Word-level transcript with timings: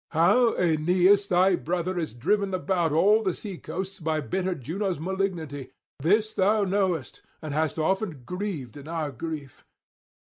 How 0.13 0.55
Aeneas 0.55 1.27
thy 1.27 1.55
brother 1.55 1.99
is 1.99 2.15
driven 2.15 2.55
about 2.55 2.91
all 2.91 3.21
the 3.21 3.35
sea 3.35 3.59
coasts 3.59 3.99
by 3.99 4.19
bitter 4.19 4.55
Juno's 4.55 4.99
malignity, 4.99 5.73
this 5.99 6.33
thou 6.33 6.63
knowest, 6.63 7.21
and 7.39 7.53
hast 7.53 7.77
often 7.77 8.23
grieved 8.25 8.75
in 8.77 8.87
our 8.87 9.11
grief. 9.11 9.63